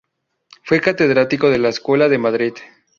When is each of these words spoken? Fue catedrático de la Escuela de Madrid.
Fue 0.63 0.81
catedrático 0.81 1.51
de 1.51 1.59
la 1.59 1.69
Escuela 1.69 2.09
de 2.09 2.17
Madrid. 2.17 2.53